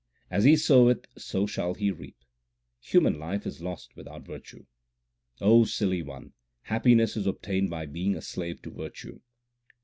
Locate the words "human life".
2.79-3.45